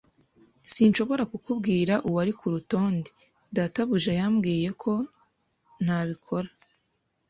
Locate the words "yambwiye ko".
4.19-4.93